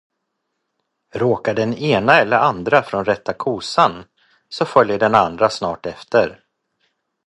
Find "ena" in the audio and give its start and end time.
1.77-2.13